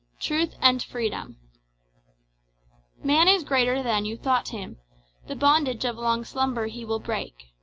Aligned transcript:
Truth 0.19 0.55
and 0.61 0.81
Freedom 0.81 1.37
"Man 3.03 3.27
is 3.27 3.43
greater 3.43 3.83
than 3.83 4.03
you 4.03 4.17
thought 4.17 4.47
him; 4.47 4.77
The 5.27 5.35
bondage 5.35 5.85
of 5.85 5.95
long 5.95 6.23
slumber 6.25 6.65
he 6.65 6.83
will 6.83 6.97
break. 6.99 7.53